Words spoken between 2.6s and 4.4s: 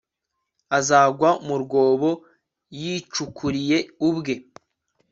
yicukuriye ubwe